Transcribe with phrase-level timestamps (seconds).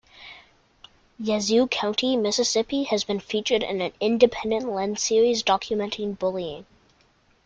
[1.19, 6.65] Yazoo County, Mississippi has been featured in an Independent Lens series documenting bullying.